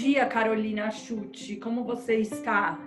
[0.00, 1.56] Bom dia, Carolina Chute.
[1.56, 2.78] Como você está?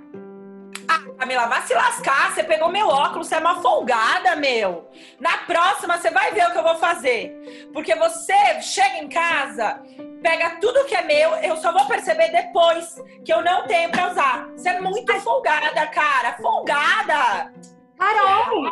[0.87, 2.33] Ah, Camila, vai se lascar.
[2.33, 4.89] Você pegou meu óculos, você é uma folgada, meu.
[5.19, 7.69] Na próxima, você vai ver o que eu vou fazer.
[7.71, 9.79] Porque você chega em casa,
[10.23, 14.09] pega tudo que é meu, eu só vou perceber depois que eu não tenho pra
[14.09, 14.49] usar.
[14.49, 16.33] Você é muito folgada, cara.
[16.37, 17.53] Folgada!
[17.95, 18.71] Carol!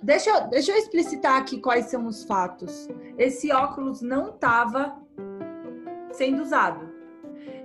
[0.00, 2.88] Deixa eu, deixa eu explicitar aqui quais são os fatos.
[3.18, 4.96] Esse óculos não estava
[6.12, 6.89] sendo usado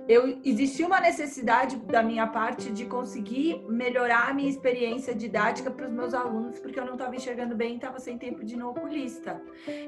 [0.08, 5.86] eu existia uma necessidade da minha parte de conseguir melhorar a minha experiência didática para
[5.86, 8.56] os meus alunos, porque eu não estava enxergando bem e estava sem tempo de ir
[8.56, 9.40] no oculista.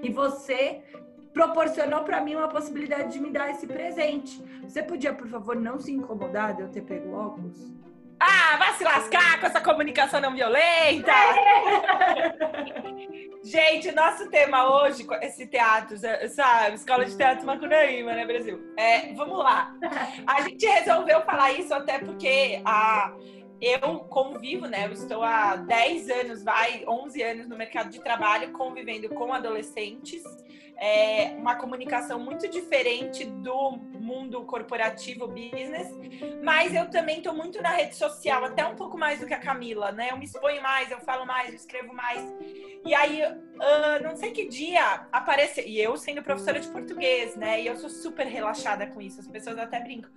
[0.03, 0.83] E você
[1.33, 4.43] proporcionou para mim uma possibilidade de me dar esse presente.
[4.63, 7.73] Você podia, por favor, não se incomodar de eu ter pego óculos?
[8.21, 11.13] Ah, vai se lascar com essa comunicação não violenta!
[13.45, 15.97] Gente, nosso tema hoje, esse teatro,
[16.29, 16.75] sabe?
[16.75, 18.61] Escola de Teatro Macunaíma, né, Brasil?
[18.77, 19.73] É, vamos lá.
[20.27, 23.13] A gente resolveu falar isso até porque a,
[23.61, 24.87] eu convivo, né?
[24.87, 30.23] Eu estou há 10 anos, vai, 11 anos no mercado de trabalho, convivendo com adolescentes
[30.81, 35.89] é, uma comunicação muito diferente do mundo corporativo, business,
[36.43, 39.39] mas eu também estou muito na rede social, até um pouco mais do que a
[39.39, 40.11] Camila, né?
[40.11, 42.23] Eu me exponho mais, eu falo mais, eu escrevo mais.
[42.87, 43.23] E aí,
[43.59, 47.61] uh, não sei que dia aparece, e eu sendo professora de português, né?
[47.61, 50.11] E eu sou super relaxada com isso, as pessoas até brincam.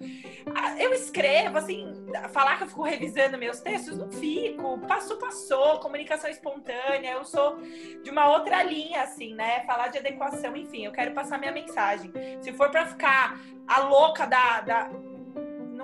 [0.56, 1.94] Ah, eu escrevo, assim,
[2.31, 4.78] falar que eu fico revisando meus textos, não fico.
[4.88, 7.59] Passou, passou, comunicação espontânea, eu sou
[8.03, 9.64] de uma outra linha, assim, né?
[9.66, 12.11] Falar de adequação enfim, eu quero passar minha mensagem.
[12.42, 14.89] Se for para ficar a louca da, da,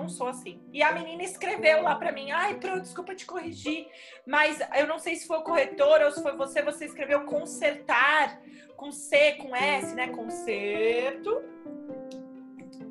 [0.08, 0.58] Não sou assim.
[0.72, 3.86] E a menina escreveu lá para mim: ai, pronto, desculpa te corrigir,
[4.26, 6.62] mas eu não sei se foi o corretor ou se foi você.
[6.62, 8.40] Você escreveu consertar
[8.74, 10.08] com C, com S, né?
[10.08, 11.42] Conserto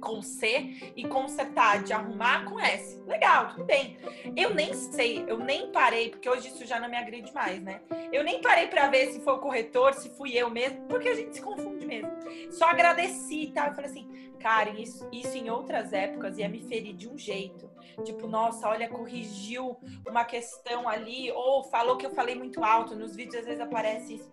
[0.08, 3.04] com C e consertar de arrumar com S.
[3.06, 3.98] Legal, tudo bem.
[4.38, 7.82] Eu nem sei, eu nem parei, porque hoje isso já não me agride mais, né?
[8.14, 11.14] Eu nem parei para ver se foi o corretor, se fui eu mesmo, porque a
[11.14, 12.10] gente se confunde mesmo.
[12.50, 13.68] Só agradeci, tá?
[13.68, 17.70] Eu falei assim, Karen, isso, isso em outras épocas ia me ferir de um jeito.
[18.06, 19.76] Tipo, nossa, olha, corrigiu
[20.08, 22.96] uma questão ali, ou falou que eu falei muito alto.
[22.96, 24.32] Nos vídeos às vezes aparece isso.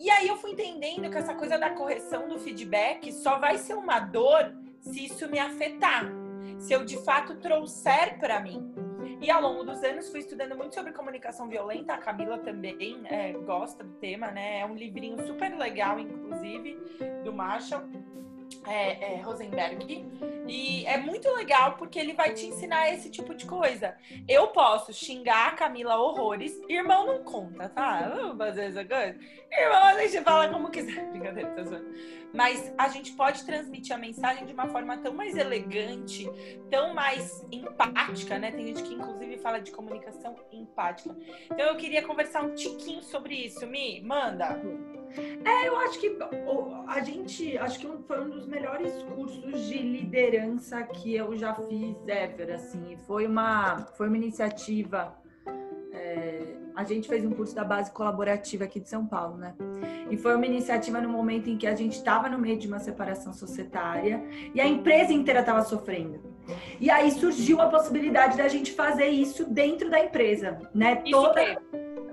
[0.00, 3.74] E aí eu fui entendendo que essa coisa da correção do feedback só vai ser
[3.74, 6.04] uma dor se isso me afetar,
[6.58, 8.72] se eu de fato trouxer para mim.
[9.20, 11.94] E ao longo dos anos fui estudando muito sobre comunicação violenta.
[11.94, 14.60] A Camila também é, gosta do tema, né?
[14.60, 16.78] É um livrinho super legal, inclusive,
[17.24, 17.82] do Marshall
[18.66, 20.04] é, é, Rosenberg.
[20.46, 23.96] E é muito legal porque ele vai te ensinar esse tipo de coisa.
[24.28, 26.60] Eu posso xingar a Camila horrores.
[26.68, 28.12] Irmão não conta, tá?
[28.14, 29.18] Vamos fazer essa coisa?
[29.50, 31.04] Irmão, a gente fala como quiser.
[31.10, 31.94] Brincadeira, tá zoando.
[32.32, 36.28] Mas a gente pode transmitir a mensagem de uma forma tão mais elegante,
[36.68, 38.50] tão mais empática, né?
[38.50, 41.16] Tem gente que inclusive fala de comunicação empática.
[41.44, 43.64] Então eu queria conversar um tiquinho sobre isso.
[43.66, 44.60] Mi, manda.
[45.44, 46.16] É, eu acho que
[46.88, 51.96] a gente, acho que foi um dos melhores cursos de liderança que eu já fiz
[52.06, 52.96] ever, assim.
[53.06, 55.16] Foi uma, foi uma iniciativa.
[55.92, 59.54] É, a gente fez um curso da base colaborativa aqui de São Paulo, né?
[60.10, 62.80] E foi uma iniciativa no momento em que a gente estava no meio de uma
[62.80, 66.20] separação societária e a empresa inteira estava sofrendo.
[66.80, 71.00] E aí surgiu a possibilidade da gente fazer isso dentro da empresa, né?
[71.04, 71.62] Isso Toda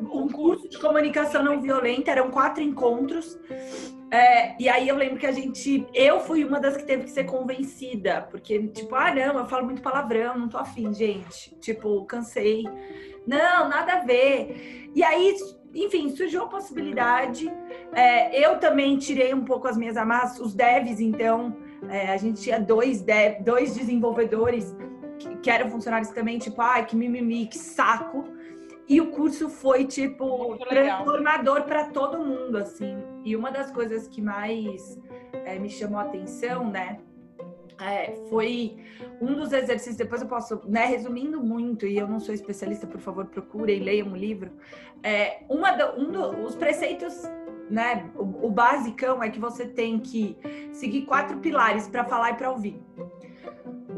[0.01, 3.39] um curso de comunicação não violenta, eram quatro encontros.
[4.11, 7.09] É, e aí eu lembro que a gente, eu fui uma das que teve que
[7.09, 11.55] ser convencida, porque, tipo, ah, não, eu falo muito palavrão, não tô afim, gente.
[11.59, 12.63] Tipo, cansei.
[13.25, 14.89] Não, nada a ver.
[14.93, 15.35] E aí,
[15.73, 17.49] enfim, surgiu a possibilidade.
[17.93, 21.55] É, eu também tirei um pouco as minhas amarras, os devs, então,
[21.89, 24.75] é, a gente tinha dois, dev, dois desenvolvedores
[25.17, 28.25] que, que eram funcionários também, tipo, ai, que mimimi, que saco.
[28.91, 33.01] E o curso foi, tipo, transformador para todo mundo, assim.
[33.23, 34.99] E uma das coisas que mais
[35.45, 36.99] é, me chamou a atenção, né?
[37.79, 38.75] É, foi
[39.21, 42.99] um dos exercícios, depois eu posso, né, resumindo muito, e eu não sou especialista, por
[42.99, 44.51] favor, procurem, leiam o livro.
[45.01, 47.23] É, uma do, um dos preceitos,
[47.69, 50.37] né, o, o basicão é que você tem que
[50.73, 52.77] seguir quatro pilares para falar e para ouvir.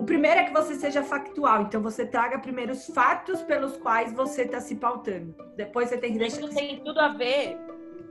[0.04, 4.12] O primeiro é que você seja factual, então você traga primeiro os fatos pelos quais
[4.12, 5.34] você está se pautando.
[5.56, 6.42] Depois você tem que deixar.
[6.42, 7.58] Isso tem tudo a ver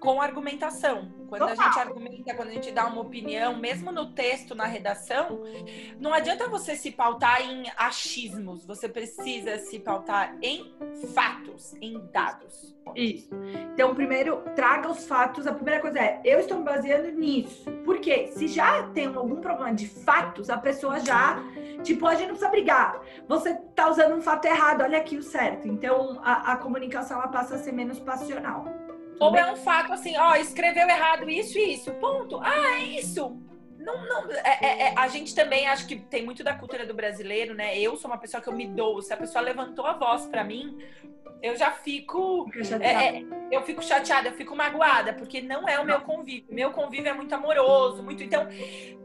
[0.00, 1.12] com argumentação.
[1.28, 5.42] Quando a gente argumenta, quando a gente dá uma opinião, mesmo no texto, na redação,
[6.00, 10.74] não adianta você se pautar em achismos, você precisa se pautar em
[11.14, 12.74] fatos, em dados.
[12.96, 13.30] Isso.
[13.72, 15.46] Então, primeiro, traga os fatos.
[15.46, 17.64] A primeira coisa é, eu estou me baseando nisso.
[17.84, 21.42] Porque se já tem algum problema de fatos, a pessoa já,
[21.82, 23.00] tipo, a gente não precisa brigar.
[23.28, 25.68] Você tá usando um fato errado, olha aqui o certo.
[25.68, 28.64] Então, a, a comunicação ela passa a ser menos passional.
[29.18, 31.92] Ou é um fato assim, ó, escreveu errado isso e isso.
[31.94, 32.40] Ponto.
[32.42, 33.40] Ah, é isso.
[33.78, 36.94] Não, não, é, é, é, a gente também acho que tem muito da cultura do
[36.94, 37.76] brasileiro, né?
[37.78, 39.02] Eu sou uma pessoa que eu me dou.
[39.02, 40.78] Se a pessoa levantou a voz para mim,
[41.42, 42.48] eu já fico.
[42.80, 46.54] É, é, eu fico chateada, eu fico magoada, porque não é o meu convívio.
[46.54, 48.22] Meu convívio é muito amoroso, muito.
[48.22, 48.46] Então,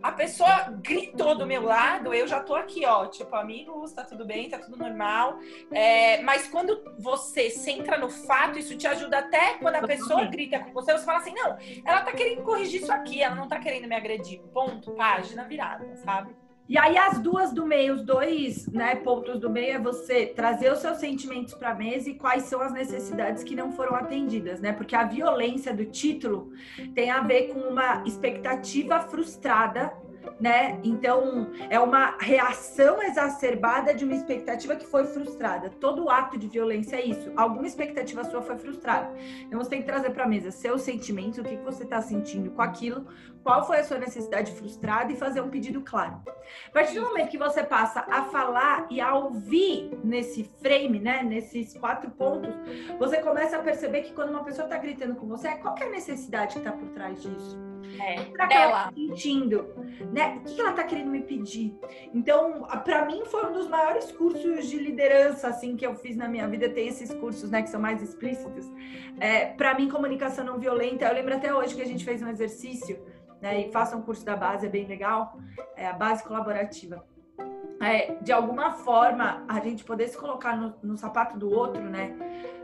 [0.04, 4.24] a pessoa gritou do meu lado, eu já tô aqui, ó, tipo, amigos, tá tudo
[4.24, 5.40] bem, tá tudo normal.
[5.72, 10.60] É, mas quando você centra no fato, isso te ajuda até quando a pessoa grita
[10.60, 13.58] com você, você fala assim: não, ela tá querendo corrigir isso aqui, ela não tá
[13.60, 14.40] querendo me agredir.
[14.54, 16.36] Ponto, página virada, sabe?
[16.70, 20.72] E aí as duas do meio, os dois né, pontos do meio é você trazer
[20.72, 24.60] os seus sentimentos para a mesa e quais são as necessidades que não foram atendidas,
[24.60, 24.74] né?
[24.74, 26.52] Porque a violência do título
[26.94, 29.94] tem a ver com uma expectativa frustrada
[30.40, 30.80] né?
[30.84, 35.70] Então, é uma reação exacerbada de uma expectativa que foi frustrada.
[35.70, 37.32] Todo ato de violência é isso.
[37.36, 39.14] Alguma expectativa sua foi frustrada.
[39.42, 42.52] Então, você tem que trazer para a mesa seus sentimentos, o que, você está sentindo
[42.52, 43.08] com aquilo,
[43.44, 46.22] qual foi a sua necessidade frustrada e fazer um pedido claro.
[46.68, 51.24] A partir do momento que você passa a falar e a ouvir nesse frame, né,
[51.24, 52.54] nesses quatro pontos,
[53.00, 55.90] você começa a perceber que quando uma pessoa está gritando com você, qual é a
[55.90, 57.67] necessidade que está por trás disso?
[58.00, 59.68] É, o que ela tá sentindo?
[60.12, 60.38] Né?
[60.38, 61.78] O que ela tá querendo me pedir?
[62.14, 66.28] Então, para mim, foi um dos maiores cursos de liderança assim que eu fiz na
[66.28, 66.70] minha vida.
[66.70, 68.66] Tem esses cursos, né, que são mais explícitos.
[69.20, 71.06] É, para mim, comunicação não violenta.
[71.06, 73.04] Eu lembro até hoje que a gente fez um exercício,
[73.42, 73.62] né?
[73.62, 75.38] E faça um curso da base, é bem legal.
[75.76, 77.04] É a base colaborativa
[77.80, 82.16] é, de alguma forma a gente poder se colocar no, no, sapato do outro, né?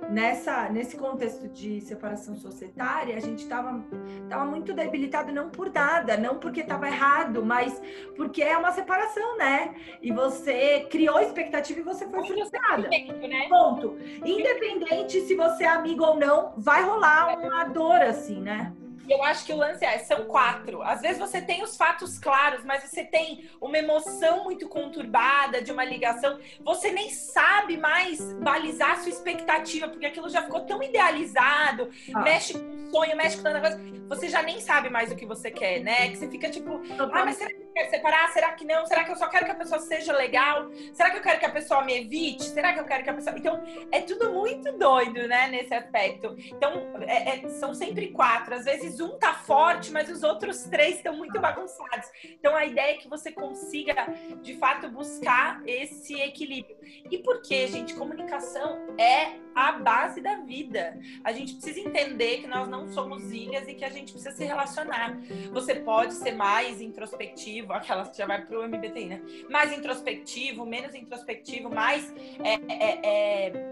[0.10, 3.82] Nessa, nesse contexto de separação societária, a gente estava
[4.28, 7.82] tava muito debilitado não por nada, não porque estava errado, mas
[8.16, 9.76] porque é uma separação, né?
[10.02, 12.90] E você criou expectativa e você foi frustrada.
[12.90, 13.48] Né?
[13.50, 13.98] Ponto.
[14.26, 18.74] Independente se você é amigo ou não, vai rolar uma dor assim, né?
[19.10, 20.82] Eu acho que o lance é, são quatro.
[20.82, 25.72] Às vezes você tem os fatos claros, mas você tem uma emoção muito conturbada de
[25.72, 26.40] uma ligação.
[26.64, 32.22] Você nem sabe mais balizar sua expectativa, porque aquilo já ficou tão idealizado, ah.
[32.22, 33.80] mexe com o sonho, mexe com tanta coisa.
[34.08, 36.10] Você já nem sabe mais o que você quer, né?
[36.10, 38.32] Que você fica tipo, ah, mas será que eu quero separar?
[38.32, 38.86] Será que não?
[38.86, 40.70] Será que eu só quero que a pessoa seja legal?
[40.94, 42.44] Será que eu quero que a pessoa me evite?
[42.44, 43.36] Será que eu quero que a pessoa.
[43.38, 46.36] Então, é tudo muito doido, né, nesse aspecto.
[46.38, 48.54] Então, é, é, são sempre quatro.
[48.54, 52.10] Às vezes um tá forte, mas os outros três estão muito bagunçados.
[52.26, 54.08] Então a ideia é que você consiga,
[54.42, 56.76] de fato, buscar esse equilíbrio.
[57.10, 57.96] E por quê, gente?
[57.96, 61.00] Comunicação é a base da vida.
[61.24, 64.44] A gente precisa entender que nós não somos ilhas e que a gente precisa se
[64.44, 65.18] relacionar.
[65.52, 69.22] Você pode ser mais introspectivo, aquela que já vai pro MBTI, né?
[69.50, 72.14] Mais introspectivo, menos introspectivo, mais
[72.44, 73.00] é, é,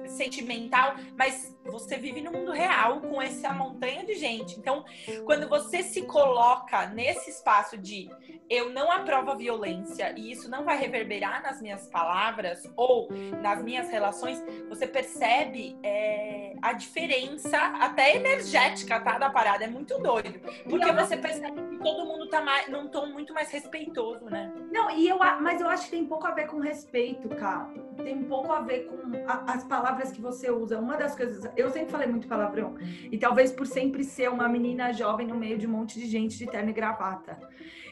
[0.04, 4.58] é, sentimental, mas você vive no mundo real com essa montanha de gente.
[4.58, 4.86] Então,
[5.26, 8.10] quando você se coloca nesse espaço de
[8.50, 13.10] eu não aprovo a violência e isso não vai reverberar nas minhas palavras ou
[13.42, 19.64] nas minhas relações, você percebe é, a diferença até energética, tá, da parada.
[19.64, 20.40] É muito doido.
[20.70, 24.52] Porque você percebe todo mundo tá mais, num tom muito mais respeitoso, né?
[24.72, 27.70] Não, e eu, mas eu acho que tem pouco a ver com respeito, cara.
[28.04, 28.98] Tem pouco a ver com
[29.28, 30.80] a, as palavras que você usa.
[30.80, 32.76] Uma das coisas, eu sempre falei muito palavrão.
[33.12, 36.38] E talvez por sempre ser uma menina jovem no meio de um monte de gente
[36.38, 37.38] de terno e gravata.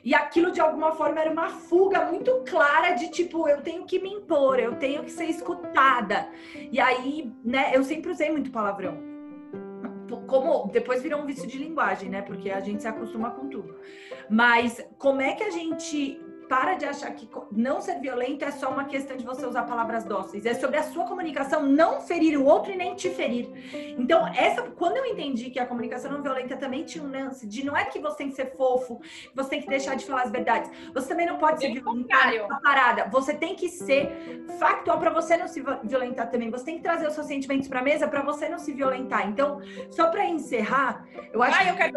[0.03, 3.99] E aquilo, de alguma forma, era uma fuga muito clara de tipo, eu tenho que
[3.99, 6.29] me impor, eu tenho que ser escutada.
[6.71, 9.08] E aí, né, eu sempre usei muito palavrão.
[10.17, 12.21] Como depois virou um vício de linguagem, né?
[12.21, 13.75] Porque a gente se acostuma com tudo.
[14.29, 18.71] Mas como é que a gente para de achar que não ser violento é só
[18.71, 20.47] uma questão de você usar palavras dóceis.
[20.47, 23.47] É sobre a sua comunicação não ferir o outro e nem te ferir.
[23.99, 27.63] Então, essa, quando eu entendi que a comunicação não violenta também tinha um lance de
[27.63, 28.99] não é que você tem que ser fofo,
[29.35, 30.71] você tem que deixar de falar as verdades.
[30.91, 33.05] Você também não pode ser violentar a parada.
[33.11, 36.49] Você tem que ser factual para você não se violentar também.
[36.49, 39.29] Você tem que trazer os seus sentimentos para mesa para você não se violentar.
[39.29, 41.93] Então, só para encerrar, eu acho ah, eu quero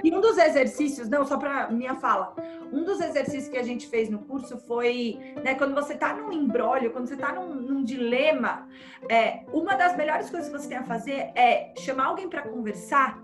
[0.00, 2.34] que um dos exercícios, não, só para minha fala.
[2.72, 6.14] Um dos exercícios que a gente gente fez no curso foi, né, quando você tá
[6.14, 8.66] num embrólio, quando você tá num, num dilema,
[9.08, 13.22] é, uma das melhores coisas que você tem a fazer é chamar alguém para conversar.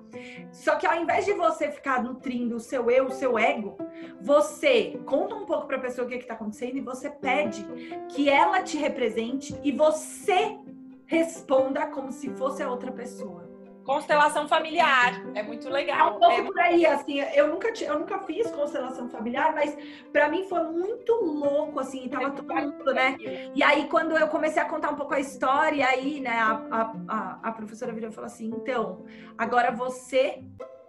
[0.53, 3.79] Só que ao invés de você ficar nutrindo o seu eu, o seu ego,
[4.21, 7.65] você conta um pouco para a pessoa o que está acontecendo e você pede
[8.09, 10.59] que ela te represente e você
[11.07, 13.60] responda como se fosse a outra pessoa.
[13.85, 15.99] Constelação familiar, é muito legal.
[15.99, 16.43] É um pouco é...
[16.43, 19.77] por aí, assim, eu nunca, eu nunca fiz constelação familiar, mas
[20.13, 23.17] para mim foi muito louco, assim, tava é todo mundo, né?
[23.55, 27.41] E aí, quando eu comecei a contar um pouco a história, aí, né, a, a,
[27.43, 29.05] a professora virou e falou assim, então,
[29.37, 30.45] agora você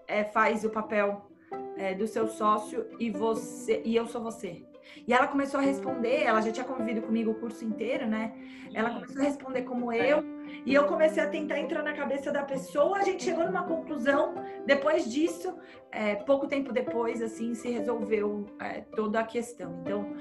[0.08, 1.32] é, faz o papel
[1.78, 4.64] é, do seu sócio e você e eu sou você.
[5.08, 8.34] E ela começou a responder, ela já tinha convivido comigo o curso inteiro, né?
[8.74, 10.24] Ela começou a responder como eu,
[10.66, 12.98] e eu comecei a tentar entrar na cabeça da pessoa.
[12.98, 14.36] A gente chegou numa conclusão.
[14.66, 15.56] Depois disso,
[15.92, 19.80] é, pouco tempo depois, assim, se resolveu é, toda a questão.
[19.82, 20.16] Então,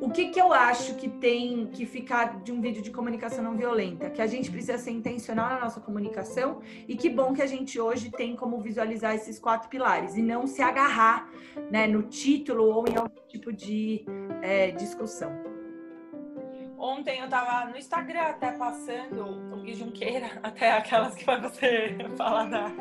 [0.00, 3.56] o que, que eu acho que tem que ficar de um vídeo de comunicação não
[3.56, 4.10] violenta?
[4.10, 7.78] Que a gente precisa ser intencional na nossa comunicação e que bom que a gente
[7.78, 11.30] hoje tem como visualizar esses quatro pilares e não se agarrar
[11.70, 14.04] né, no título ou em algum tipo de
[14.42, 15.51] é, discussão.
[16.82, 21.96] Ontem eu tava no Instagram até passando o Gui Junqueira, até aquelas que vai você
[22.18, 22.72] falar da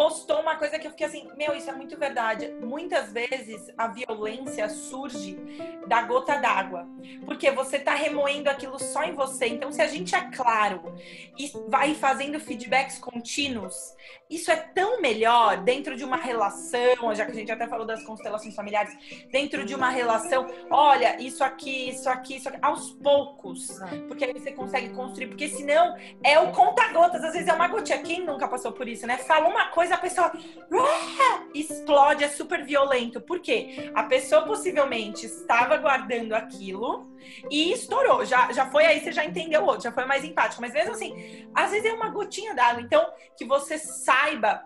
[0.00, 2.48] postou uma coisa que eu fiquei assim, meu, isso é muito verdade.
[2.58, 5.38] Muitas vezes a violência surge
[5.86, 6.88] da gota d'água,
[7.26, 9.48] porque você tá remoendo aquilo só em você.
[9.48, 10.94] Então, se a gente é claro
[11.38, 13.94] e vai fazendo feedbacks contínuos,
[14.30, 18.02] isso é tão melhor dentro de uma relação, já que a gente até falou das
[18.02, 18.96] constelações familiares,
[19.30, 24.32] dentro de uma relação, olha, isso aqui, isso aqui, isso aqui, aos poucos, porque aí
[24.32, 27.98] você consegue construir, porque senão é o conta-gotas, às vezes é uma gotinha.
[28.02, 29.18] Quem nunca passou por isso, né?
[29.18, 30.32] Fala uma coisa a pessoa
[30.72, 33.20] ah, explode, é super violento.
[33.20, 33.90] Por quê?
[33.94, 37.10] A pessoa possivelmente estava guardando aquilo
[37.50, 38.24] e estourou.
[38.24, 40.60] Já, já foi aí, você já entendeu o outro, já foi mais empático.
[40.60, 42.82] Mas mesmo assim, às vezes é uma gotinha d'água.
[42.82, 43.04] Então,
[43.36, 44.64] que você saiba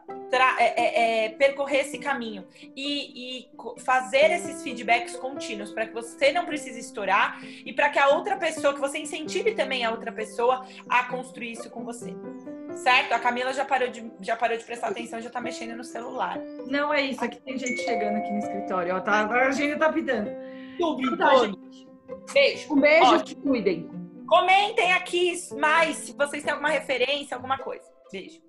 [0.58, 6.32] é, é, é, percorrer esse caminho e, e fazer esses feedbacks contínuos para que você
[6.32, 10.10] não precise estourar e para que a outra pessoa, que você incentive também a outra
[10.10, 12.14] pessoa a construir isso com você.
[12.76, 13.12] Certo?
[13.12, 16.38] A Camila já parou de, já parou de prestar atenção, já tá mexendo no celular.
[16.66, 19.92] Não é isso, aqui tem gente chegando aqui no escritório, ó, tá, a gente tá
[19.92, 20.30] pedindo.
[20.78, 21.88] Tudo, tá, gente.
[22.32, 22.72] Beijo.
[22.72, 23.42] Um beijo, Ótimo.
[23.42, 23.90] cuidem.
[24.26, 27.84] Comentem aqui mais se vocês têm alguma referência, alguma coisa.
[28.10, 28.40] Beijo.